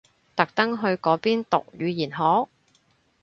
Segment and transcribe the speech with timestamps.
[0.35, 2.49] 特登去嗰邊讀語言學？